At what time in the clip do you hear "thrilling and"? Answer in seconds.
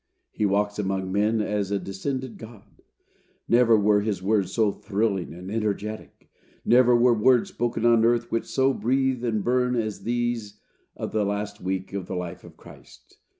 4.71-5.51